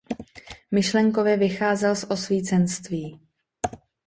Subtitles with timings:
[0.71, 3.19] Myšlenkově vycházel z osvícenství.